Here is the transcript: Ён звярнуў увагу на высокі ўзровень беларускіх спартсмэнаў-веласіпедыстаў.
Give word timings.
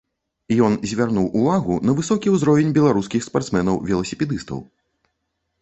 Ён 0.67 0.77
звярнуў 0.91 1.27
увагу 1.41 1.77
на 1.89 1.95
высокі 1.99 2.33
ўзровень 2.37 2.73
беларускіх 2.79 3.21
спартсмэнаў-веласіпедыстаў. 3.29 4.59